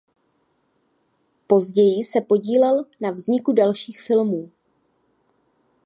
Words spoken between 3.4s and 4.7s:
dalších filmů.